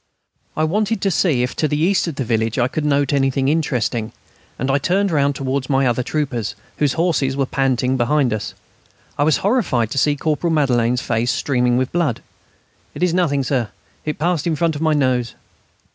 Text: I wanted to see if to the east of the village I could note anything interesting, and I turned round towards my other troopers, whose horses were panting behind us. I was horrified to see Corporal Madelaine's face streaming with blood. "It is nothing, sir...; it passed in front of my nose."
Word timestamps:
I 0.57 0.63
wanted 0.63 0.99
to 1.03 1.11
see 1.11 1.43
if 1.43 1.55
to 1.57 1.67
the 1.67 1.77
east 1.77 2.07
of 2.07 2.15
the 2.15 2.23
village 2.25 2.57
I 2.57 2.67
could 2.67 2.83
note 2.83 3.13
anything 3.13 3.47
interesting, 3.49 4.13
and 4.57 4.71
I 4.71 4.79
turned 4.79 5.11
round 5.11 5.35
towards 5.35 5.69
my 5.69 5.85
other 5.85 6.01
troopers, 6.01 6.55
whose 6.77 6.93
horses 6.93 7.37
were 7.37 7.45
panting 7.45 7.97
behind 7.97 8.33
us. 8.33 8.55
I 9.19 9.23
was 9.23 9.37
horrified 9.45 9.91
to 9.91 9.99
see 9.99 10.15
Corporal 10.15 10.53
Madelaine's 10.53 11.01
face 11.03 11.29
streaming 11.31 11.77
with 11.77 11.91
blood. 11.91 12.23
"It 12.95 13.03
is 13.03 13.13
nothing, 13.13 13.43
sir...; 13.43 13.69
it 14.03 14.17
passed 14.17 14.47
in 14.47 14.55
front 14.55 14.75
of 14.75 14.81
my 14.81 14.93
nose." 14.93 15.35